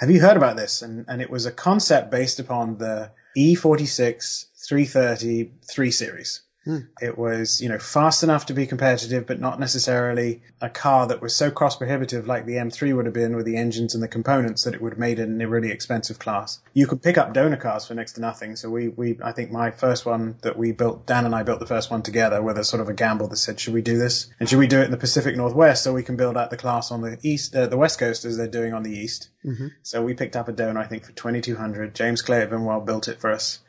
[0.00, 4.46] "Have you heard about this?" And and it was a concept based upon the E46
[4.66, 6.40] 330 3 Series.
[6.64, 6.78] Hmm.
[7.00, 11.22] It was, you know, fast enough to be competitive, but not necessarily a car that
[11.22, 14.08] was so cost prohibitive like the M3 would have been with the engines and the
[14.08, 16.60] components that it would have made it in a really expensive class.
[16.74, 18.56] You could pick up donor cars for next to nothing.
[18.56, 21.60] So we, we, I think my first one that we built, Dan and I built
[21.60, 23.96] the first one together with a sort of a gamble that said, should we do
[23.96, 24.28] this?
[24.40, 26.56] And should we do it in the Pacific Northwest so we can build out the
[26.56, 29.30] class on the east, uh, the West Coast as they're doing on the east?
[29.44, 29.68] Mm-hmm.
[29.82, 31.94] So we picked up a donor, I think, for 2200.
[31.94, 33.60] James Clay at built it for us.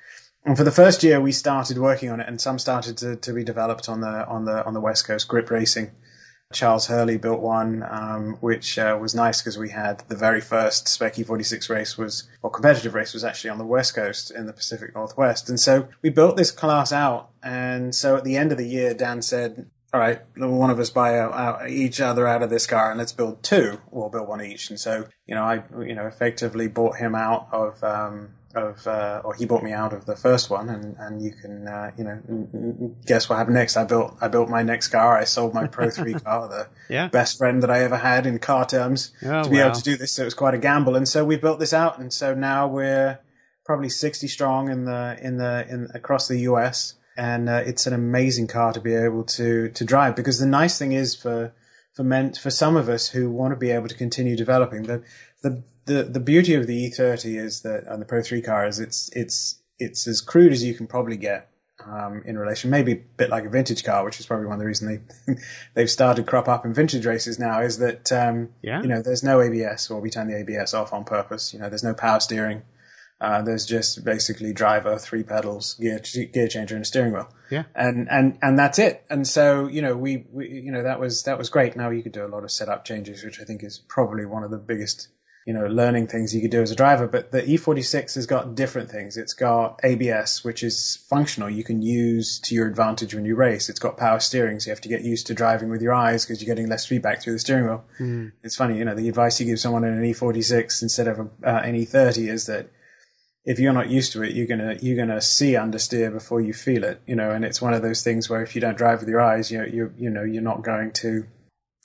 [0.45, 3.33] And for the first year, we started working on it, and some started to, to
[3.33, 5.27] be developed on the on the on the west coast.
[5.27, 5.91] Grip racing,
[6.53, 10.87] Charles Hurley built one, um, which uh, was nice because we had the very first
[10.87, 14.53] Spec E46 race was or competitive race was actually on the west coast in the
[14.53, 17.29] Pacific Northwest, and so we built this class out.
[17.43, 20.89] And so at the end of the year, Dan said, all right, one of us
[20.89, 23.79] buy a, a, each other out of this car and let's build two.
[23.89, 24.69] We'll build one each.
[24.69, 29.21] And so, you know, I, you know, effectively bought him out of, um, of, uh,
[29.23, 32.03] or he bought me out of the first one, and and you can, uh, you
[32.03, 33.77] know, guess what happened next?
[33.77, 35.17] I built I built my next car.
[35.17, 37.07] I sold my Pro Three car, the yeah.
[37.07, 39.67] best friend that I ever had in car terms, oh, to be wow.
[39.67, 40.13] able to do this.
[40.13, 42.67] So it was quite a gamble, and so we built this out, and so now
[42.67, 43.19] we're
[43.65, 47.93] probably sixty strong in the in the in across the US, and uh, it's an
[47.93, 51.53] amazing car to be able to to drive because the nice thing is for
[51.93, 55.03] for men for some of us who want to be able to continue developing the
[55.43, 58.79] the the the beauty of the E30 is that on the Pro 3 car is
[58.79, 61.49] it's it's it's as crude as you can probably get
[61.85, 64.59] um, in relation, maybe a bit like a vintage car, which is probably one of
[64.59, 65.35] the reasons they
[65.73, 67.61] they've started crop up in vintage races now.
[67.61, 68.81] Is that um, yeah.
[68.81, 71.53] you know there's no ABS, or we turn the ABS off on purpose.
[71.53, 72.63] You know, there's no power steering.
[73.21, 75.99] Uh, there's just basically driver, three pedals, gear
[76.33, 77.29] gear changer, and a steering wheel.
[77.49, 79.03] Yeah, and and and that's it.
[79.09, 81.75] And so you know we, we you know that was that was great.
[81.75, 84.43] Now you could do a lot of setup changes, which I think is probably one
[84.43, 85.07] of the biggest
[85.49, 87.07] you know, learning things you could do as a driver.
[87.07, 89.17] But the E46 has got different things.
[89.17, 91.49] It's got ABS, which is functional.
[91.49, 93.67] You can use to your advantage when you race.
[93.67, 96.23] It's got power steering, so you have to get used to driving with your eyes
[96.23, 97.83] because you're getting less feedback through the steering wheel.
[97.99, 98.31] Mm.
[98.43, 101.23] It's funny, you know, the advice you give someone in an E46 instead of a,
[101.43, 102.69] uh, an E30 is that
[103.43, 106.83] if you're not used to it, you're gonna you're gonna see understeer before you feel
[106.83, 107.31] it, you know.
[107.31, 109.65] And it's one of those things where if you don't drive with your eyes, you
[109.65, 111.25] you you know you're not going to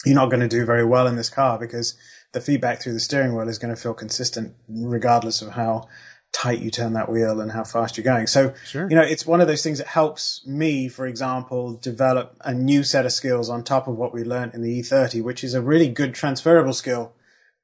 [0.05, 1.97] you're not going to do very well in this car because
[2.35, 5.89] the feedback through the steering wheel is going to feel consistent regardless of how
[6.33, 8.27] tight you turn that wheel and how fast you're going.
[8.27, 8.89] So, sure.
[8.91, 12.83] you know, it's one of those things that helps me, for example, develop a new
[12.83, 15.63] set of skills on top of what we learned in the E30, which is a
[15.63, 17.13] really good transferable skill.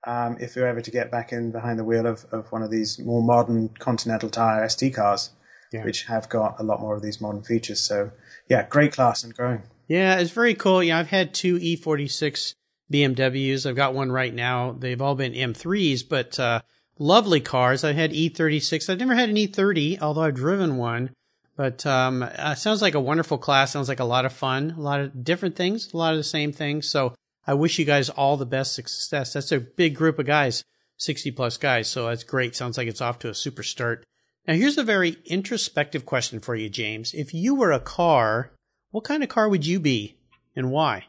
[0.06, 2.70] Um, if you're ever to get back in behind the wheel of, of one of
[2.70, 5.30] these more modern Continental Tire ST cars,
[5.72, 5.85] yeah.
[5.85, 7.80] which have got a lot more of these modern features.
[7.80, 8.12] So,
[8.48, 9.64] yeah, great class and growing.
[9.88, 10.83] Yeah, it's very cool.
[10.83, 12.54] Yeah, I've had two E46
[12.92, 13.66] BMWs.
[13.66, 14.72] I've got one right now.
[14.72, 16.61] They've all been M3s, but uh,
[16.98, 17.85] lovely cars.
[17.85, 18.88] I had E36.
[18.88, 21.11] I've never had an E30, although I've driven one.
[21.57, 23.72] But um, uh, sounds like a wonderful class.
[23.72, 24.74] Sounds like a lot of fun.
[24.76, 25.92] A lot of different things.
[25.92, 26.88] A lot of the same things.
[26.88, 27.14] So
[27.46, 29.33] I wish you guys all the best success.
[29.33, 30.64] That's a big group of guys,
[30.96, 31.88] 60 plus guys.
[31.88, 32.57] So that's great.
[32.57, 34.05] Sounds like it's off to a super start.
[34.46, 37.12] Now here's a very introspective question for you, James.
[37.12, 38.53] If you were a car,
[38.90, 40.16] what kind of car would you be
[40.57, 41.07] and why?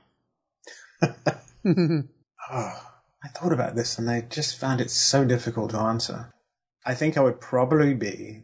[1.66, 2.92] oh,
[3.24, 6.34] I thought about this and I just found it so difficult to answer.
[6.86, 8.44] I think I would probably be.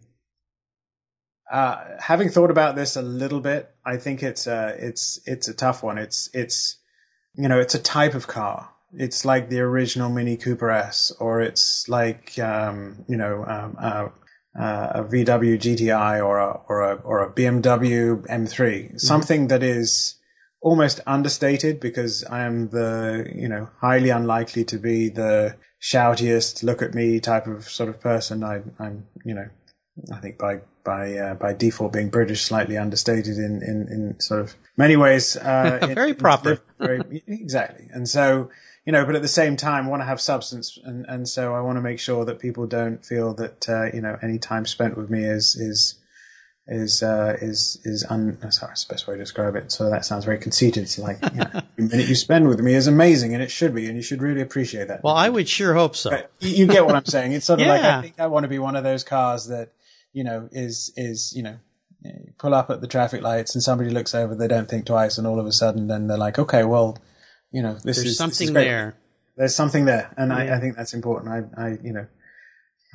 [1.52, 5.54] Uh, having thought about this a little bit, I think it's a, it's it's a
[5.54, 5.98] tough one.
[5.98, 6.78] It's it's
[7.36, 8.70] you know it's a type of car.
[8.94, 14.10] It's like the original Mini Cooper S, or it's like um, you know um, uh,
[14.60, 18.50] uh, a VW GTI or a or a or a BMW M3.
[18.50, 18.98] Mm-hmm.
[18.98, 20.17] Something that is
[20.62, 26.82] almost understated because I am the, you know, highly unlikely to be the shoutiest, look
[26.82, 28.44] at me type of sort of person.
[28.44, 29.48] I, I'm, you know,
[30.14, 34.42] I think by by uh, by default being British, slightly understated in in, in sort
[34.42, 35.36] of many ways.
[35.36, 37.88] Uh, very in, proper, in, very, exactly.
[37.92, 38.50] And so
[38.86, 41.54] you know, but at the same time, I want to have substance, and and so
[41.54, 44.66] I want to make sure that people don't feel that uh, you know any time
[44.66, 45.96] spent with me is is
[46.68, 48.38] is uh, is is un.
[48.52, 49.72] Sorry, that's the best way to describe it.
[49.72, 50.84] So that sounds very conceited.
[50.84, 53.74] It's like you know, the minute you spend with me is amazing, and it should
[53.74, 55.04] be, and you should really appreciate that.
[55.04, 56.12] Well, I would sure hope so.
[56.40, 57.32] You, you, get what I'm saying.
[57.32, 57.74] It's sort of yeah.
[57.74, 59.72] like I think I want to be one of those cars that
[60.12, 61.58] you know is is you know
[62.38, 65.26] pull up at the traffic lights and somebody looks over, they don't think twice, and
[65.26, 66.98] all of a sudden then they're like, okay, well,
[67.52, 68.98] you know, this There's is something this is there.
[69.36, 70.38] There's something there, and yeah.
[70.38, 71.32] I, I think that's important.
[71.58, 72.08] I, I, you know,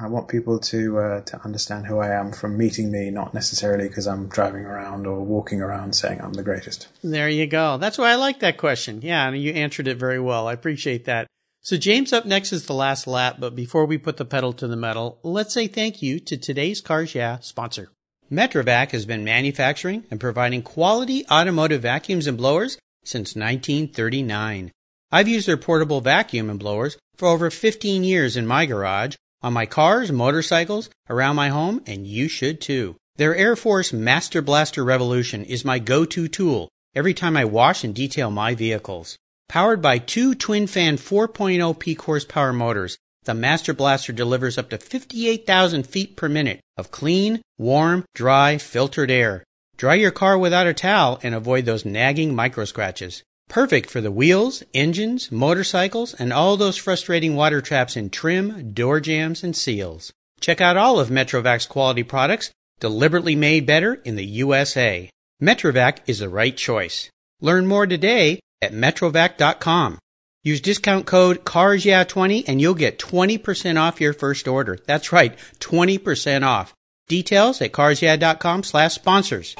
[0.02, 3.88] I want people to uh, to understand who I am from meeting me, not necessarily
[3.88, 6.88] because I'm driving around or walking around saying I'm the greatest.
[7.04, 7.78] There you go.
[7.78, 9.00] That's why I like that question.
[9.02, 10.48] Yeah, and you answered it very well.
[10.48, 11.28] I appreciate that.
[11.60, 14.66] So James, up next is the last lap, but before we put the pedal to
[14.66, 17.88] the metal, let's say thank you to today's Cars Yeah sponsor.
[18.32, 24.72] Metrovac has been manufacturing and providing quality automotive vacuums and blowers since 1939.
[25.12, 29.52] I've used their portable vacuum and blowers for over 15 years in my garage on
[29.52, 32.96] my cars, motorcycles, around my home, and you should too.
[33.16, 37.94] Their Air Force Master Blaster Revolution is my go-to tool every time I wash and
[37.94, 39.18] detail my vehicles.
[39.48, 44.78] Powered by two twin fan 4.0 peak horsepower motors, the Master Blaster delivers up to
[44.78, 49.44] 58,000 feet per minute of clean, warm, dry, filtered air.
[49.76, 53.22] Dry your car without a towel and avoid those nagging micro scratches.
[53.52, 58.98] Perfect for the wheels, engines, motorcycles, and all those frustrating water traps in trim, door
[58.98, 60.10] jams, and seals.
[60.40, 65.10] Check out all of Metrovac's quality products, deliberately made better in the USA.
[65.42, 67.10] Metrovac is the right choice.
[67.42, 69.98] Learn more today at metrovac.com.
[70.42, 74.78] Use discount code CARSYEAH20 and you'll get 20% off your first order.
[74.86, 76.72] That's right, 20% off.
[77.06, 79.54] Details at carsyeah.com slash sponsors.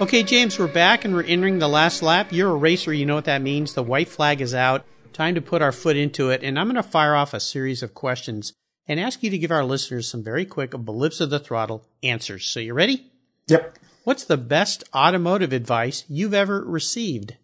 [0.00, 2.32] Okay, James, we're back and we're entering the last lap.
[2.32, 3.74] You're a racer, you know what that means.
[3.74, 4.84] The white flag is out.
[5.12, 7.82] Time to put our foot into it, and I'm going to fire off a series
[7.82, 8.52] of questions
[8.88, 12.46] and ask you to give our listeners some very quick blips of the throttle answers.
[12.46, 13.12] So, you ready?
[13.46, 13.78] Yep.
[14.04, 17.36] What's the best automotive advice you've ever received?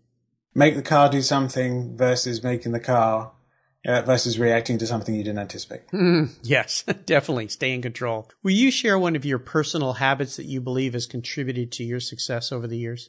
[0.54, 3.32] Make the car do something versus making the car
[3.88, 5.88] uh, versus reacting to something you didn't anticipate.
[5.88, 7.48] Mm, yes, definitely.
[7.48, 8.28] Stay in control.
[8.42, 12.00] Will you share one of your personal habits that you believe has contributed to your
[12.00, 13.08] success over the years?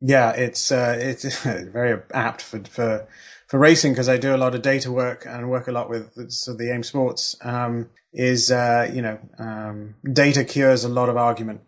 [0.00, 3.06] Yeah, it's uh, it's very apt for for
[3.46, 6.30] for racing because I do a lot of data work and work a lot with
[6.30, 7.36] so the AIM Sports.
[7.42, 11.60] Um, is uh, you know um, data cures a lot of argument.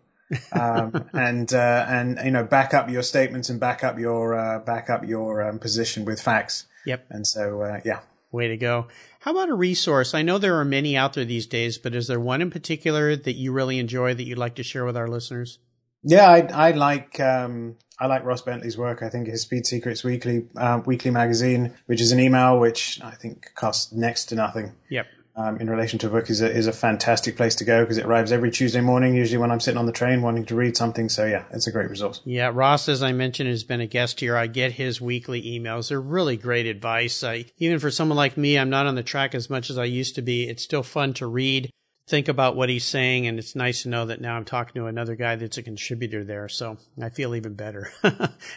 [0.51, 4.59] um, and uh, and you know back up your statements and back up your uh,
[4.59, 6.65] back up your um, position with facts.
[6.85, 7.05] Yep.
[7.09, 7.99] And so uh, yeah,
[8.37, 8.87] Way to go.
[9.19, 10.13] How about a resource?
[10.13, 13.15] I know there are many out there these days, but is there one in particular
[13.15, 15.59] that you really enjoy that you'd like to share with our listeners?
[16.03, 19.01] Yeah, I, I like um, I like Ross Bentley's work.
[19.01, 23.11] I think his Speed Secrets Weekly uh, weekly magazine, which is an email which I
[23.11, 24.73] think costs next to nothing.
[24.89, 27.83] Yep um, in relation to a book is a, is a fantastic place to go
[27.83, 30.55] because it arrives every Tuesday morning, usually when I'm sitting on the train wanting to
[30.55, 31.09] read something.
[31.09, 32.21] So yeah, it's a great resource.
[32.25, 34.35] Yeah, Ross, as I mentioned, has been a guest here.
[34.35, 35.89] I get his weekly emails.
[35.89, 37.23] They're really great advice.
[37.23, 39.85] I, even for someone like me, I'm not on the track as much as I
[39.85, 40.49] used to be.
[40.49, 41.69] It's still fun to read,
[42.07, 44.87] think about what he's saying, and it's nice to know that now I'm talking to
[44.87, 46.49] another guy that's a contributor there.
[46.49, 47.91] So I feel even better.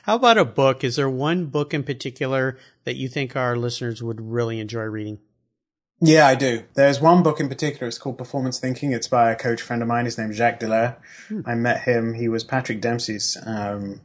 [0.04, 0.82] How about a book?
[0.82, 5.18] Is there one book in particular that you think our listeners would really enjoy reading?
[6.02, 6.64] Yeah, I do.
[6.74, 7.86] There's one book in particular.
[7.86, 8.92] It's called Performance Thinking.
[8.92, 10.06] It's by a coach friend of mine.
[10.06, 10.96] His name is Jacques Dallaire.
[11.28, 11.42] Hmm.
[11.44, 12.14] I met him.
[12.14, 14.00] He was Patrick Dempsey's um,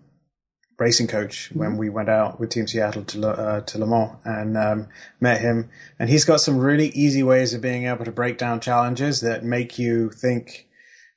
[0.77, 1.77] racing coach when hmm.
[1.77, 4.87] we went out with Team Seattle to uh, to Le Mans and um,
[5.21, 5.69] met him.
[5.97, 9.45] And he's got some really easy ways of being able to break down challenges that
[9.45, 10.67] make you think,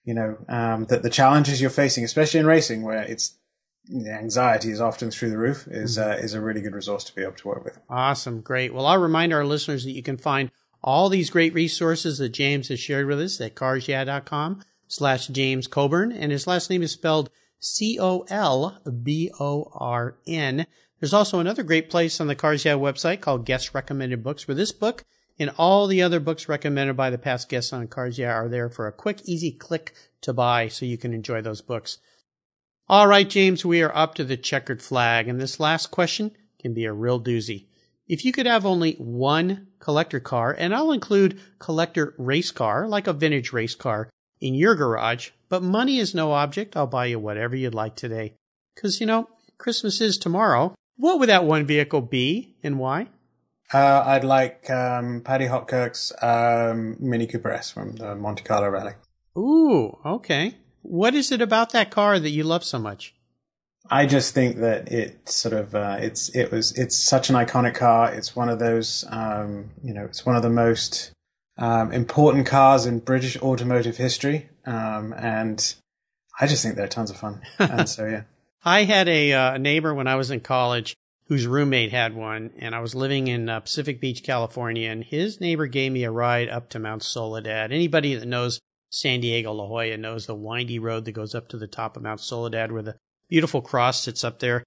[0.04, 3.34] you know, um, that the challenges you're facing, especially in racing, where it's
[3.88, 6.02] the anxiety is often through the roof, is hmm.
[6.02, 7.80] uh, is a really good resource to be able to work with.
[7.90, 8.72] Awesome, great.
[8.72, 10.52] Well, I'll remind our listeners that you can find
[10.82, 16.12] all these great resources that James has shared with us at carsyeah.com slash James Colborn.
[16.12, 18.26] And his last name is spelled C-O-L-B-O-R-N.
[21.00, 24.54] There's also another great place on the Cars Yeah website called Guest Recommended Books, where
[24.54, 25.04] this book
[25.38, 28.68] and all the other books recommended by the past guests on Cars Yeah are there
[28.68, 31.98] for a quick, easy click to buy so you can enjoy those books.
[32.88, 36.74] All right, James, we are up to the checkered flag, and this last question can
[36.74, 37.66] be a real doozy.
[38.08, 43.06] If you could have only one collector car, and I'll include collector race car, like
[43.06, 44.08] a vintage race car,
[44.40, 48.34] in your garage, but money is no object, I'll buy you whatever you'd like today.
[48.74, 49.28] Because, you know,
[49.58, 50.74] Christmas is tomorrow.
[50.96, 53.08] What would that one vehicle be and why?
[53.74, 58.94] Uh, I'd like um, Paddy Hopkirk's um, Mini Cooper S from the Monte Carlo Rally.
[59.36, 60.56] Ooh, okay.
[60.80, 63.14] What is it about that car that you love so much?
[63.90, 67.74] I just think that it sort of uh, it's it was it's such an iconic
[67.74, 68.12] car.
[68.12, 71.12] It's one of those um, you know it's one of the most
[71.56, 75.74] um, important cars in British automotive history, um, and
[76.38, 77.40] I just think they're tons of fun.
[77.58, 78.22] and so yeah,
[78.64, 80.94] I had a uh, neighbor when I was in college
[81.28, 85.40] whose roommate had one, and I was living in uh, Pacific Beach, California, and his
[85.40, 87.70] neighbor gave me a ride up to Mount Soledad.
[87.70, 88.60] Anybody that knows
[88.90, 92.02] San Diego La Jolla knows the windy road that goes up to the top of
[92.02, 92.96] Mount Soledad where the
[93.28, 94.64] beautiful cross sits up there.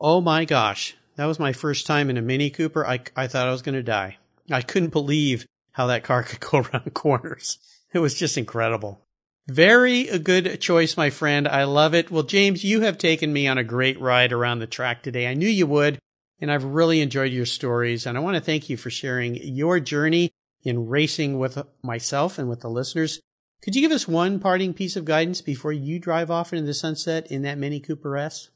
[0.00, 2.86] Oh my gosh, that was my first time in a Mini Cooper.
[2.86, 4.18] I, I thought I was going to die.
[4.50, 7.58] I couldn't believe how that car could go around corners.
[7.92, 9.00] It was just incredible.
[9.46, 11.46] Very a good choice, my friend.
[11.46, 12.10] I love it.
[12.10, 15.26] Well, James, you have taken me on a great ride around the track today.
[15.26, 15.98] I knew you would,
[16.40, 18.06] and I've really enjoyed your stories.
[18.06, 20.32] And I want to thank you for sharing your journey
[20.62, 23.20] in racing with myself and with the listeners.
[23.64, 26.74] Could you give us one parting piece of guidance before you drive off into the
[26.74, 28.50] sunset in that Mini Cooper S?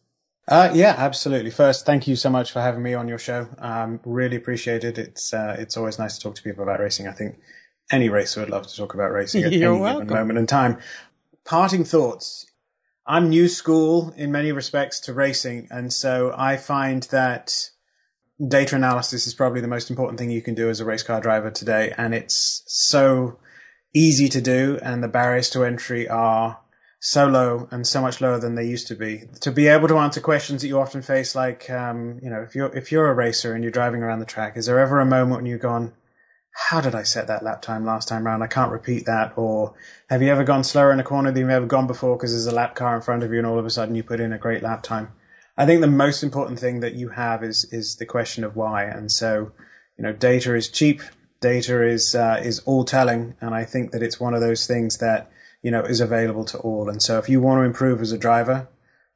[0.47, 1.51] Uh, yeah, absolutely.
[1.51, 3.49] First, thank you so much for having me on your show.
[3.57, 4.99] Um, really appreciate it.
[4.99, 7.09] It's uh, it's always nice to talk to people about racing.
[7.09, 7.39] I think
[7.91, 10.09] any racer would love to talk about racing at You're any welcome.
[10.09, 10.79] given moment in time.
[11.43, 12.45] Parting thoughts.
[13.07, 17.71] I'm new school in many respects to racing, and so I find that
[18.47, 21.19] data analysis is probably the most important thing you can do as a race car
[21.23, 23.39] driver today, and it's so
[23.95, 26.61] easy to do, and the barriers to entry are
[27.01, 29.23] so low and so much lower than they used to be.
[29.41, 32.55] To be able to answer questions that you often face, like um, you know, if
[32.55, 35.07] you're if you're a racer and you're driving around the track, is there ever a
[35.07, 35.93] moment when you've gone,
[36.69, 38.43] "How did I set that lap time last time round?
[38.43, 39.75] I can't repeat that." Or
[40.11, 42.47] have you ever gone slower in a corner than you've ever gone before because there's
[42.47, 44.33] a lap car in front of you, and all of a sudden you put in
[44.33, 45.13] a great lap time?
[45.57, 48.85] I think the most important thing that you have is is the question of why,
[48.85, 49.53] and so
[49.97, 51.03] you know, data is cheap
[51.41, 54.99] data is uh, is all telling, and I think that it's one of those things
[54.99, 55.31] that
[55.63, 56.89] you know is available to all.
[56.89, 58.69] And so, if you want to improve as a driver,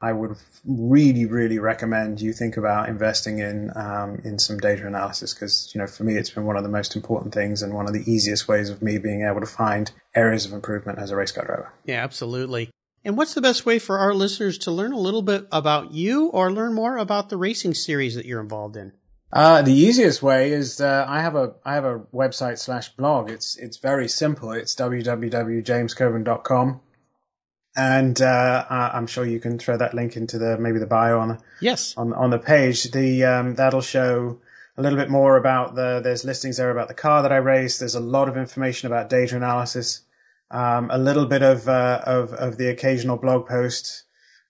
[0.03, 5.33] I would really, really recommend you think about investing in um, in some data analysis
[5.33, 7.87] because you know for me it's been one of the most important things and one
[7.87, 11.15] of the easiest ways of me being able to find areas of improvement as a
[11.15, 11.73] race car driver.
[11.85, 12.69] Yeah, absolutely.
[13.05, 16.27] And what's the best way for our listeners to learn a little bit about you
[16.27, 18.93] or learn more about the racing series that you're involved in?
[19.33, 23.31] Uh, the easiest way is uh, I have a I have a website slash blog.
[23.31, 24.51] It's it's very simple.
[24.51, 26.81] It's www.jamescolborn.com,
[27.75, 31.39] and uh, I'm sure you can throw that link into the maybe the bio on
[31.61, 32.91] yes on on the page.
[32.91, 34.39] The um, that'll show
[34.77, 35.99] a little bit more about the.
[36.03, 37.79] There's listings there about the car that I raced.
[37.79, 40.01] There's a lot of information about data analysis.
[40.51, 44.03] Um, a little bit of uh, of of the occasional blog post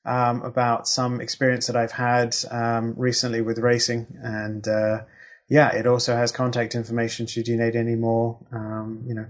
[0.06, 5.02] um, about some experience that I've had um, recently with racing, and uh,
[5.50, 9.26] yeah, it also has contact information should you need any more, um, you know,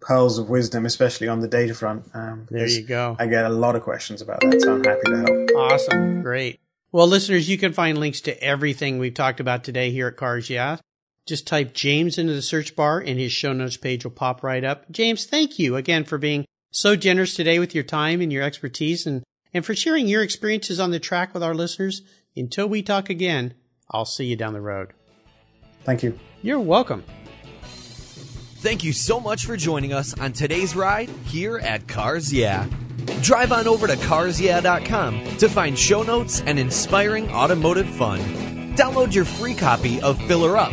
[0.00, 2.04] pearls of wisdom, especially on the data front.
[2.14, 3.16] Um, there you go.
[3.18, 5.72] I get a lot of questions about that, so I'm happy to help.
[5.72, 6.60] Awesome, great.
[6.92, 10.50] Well, listeners, you can find links to everything we've talked about today here at Cars
[10.50, 10.78] Yeah.
[11.26, 14.64] Just type James into the search bar and his show notes page will pop right
[14.64, 14.90] up.
[14.90, 19.06] James, thank you again for being so generous today with your time and your expertise
[19.06, 22.02] and and for sharing your experiences on the track with our listeners.
[22.36, 23.54] Until we talk again,
[23.90, 24.92] I'll see you down the road.
[25.84, 26.18] Thank you.
[26.42, 27.04] You're welcome.
[28.60, 32.66] Thank you so much for joining us on today's ride here at Cars Yeah.
[33.22, 38.20] Drive on over to carsyeah.com to find show notes and inspiring automotive fun.
[38.76, 40.72] Download your free copy of Filler Up,